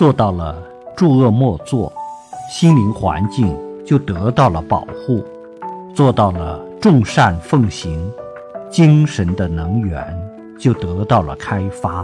[0.00, 0.56] 做到了
[0.96, 1.92] 诸恶莫作
[2.50, 5.22] 心灵环境就得到了保护
[5.94, 8.10] 做到了众善奉行
[8.70, 10.02] 精神的能源
[10.58, 12.02] 就得到了开发。